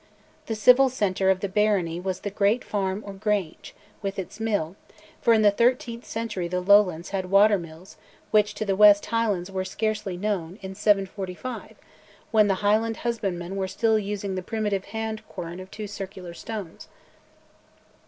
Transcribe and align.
The 0.47 0.55
civil 0.55 0.89
centre 0.89 1.29
of 1.29 1.41
the 1.41 1.47
barony 1.47 1.99
was 1.99 2.21
the 2.21 2.31
great 2.31 2.63
farm 2.63 3.03
or 3.05 3.13
grange, 3.13 3.75
with 4.01 4.17
its 4.17 4.39
mill, 4.39 4.75
for 5.21 5.31
in 5.31 5.43
the 5.43 5.51
thirteenth 5.51 6.05
century 6.05 6.47
the 6.47 6.59
Lowlands 6.59 7.09
had 7.11 7.29
water 7.29 7.59
mills 7.59 7.97
which 8.31 8.55
to 8.55 8.65
the 8.65 8.75
west 8.75 9.05
Highlands 9.05 9.51
were 9.51 9.63
scarcely 9.63 10.17
known 10.17 10.53
in 10.63 10.71
1745, 10.73 11.75
when 12.31 12.47
the 12.47 12.55
Highland 12.65 12.97
husbandmen 13.05 13.55
were 13.55 13.67
still 13.67 13.99
using 13.99 14.33
the 14.33 14.41
primitive 14.41 14.85
hand 14.85 15.21
quern 15.29 15.59
of 15.59 15.69
two 15.69 15.85
circular 15.85 16.33
stones. 16.33 16.87